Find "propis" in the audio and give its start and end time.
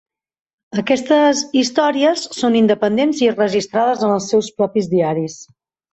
4.63-4.93